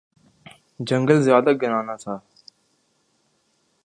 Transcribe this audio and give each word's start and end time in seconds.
جنگل 0.87 1.17
زیادہ 1.27 1.51
گھنا 1.61 1.81
نہ 1.87 1.95
تھا 2.01 2.15